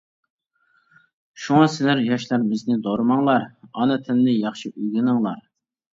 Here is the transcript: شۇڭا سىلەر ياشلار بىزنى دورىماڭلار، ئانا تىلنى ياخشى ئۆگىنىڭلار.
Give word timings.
شۇڭا 1.43 1.67
سىلەر 1.75 2.01
ياشلار 2.07 2.47
بىزنى 2.53 2.77
دورىماڭلار، 2.87 3.47
ئانا 3.69 3.99
تىلنى 4.09 4.37
ياخشى 4.39 4.73
ئۆگىنىڭلار. 4.75 5.45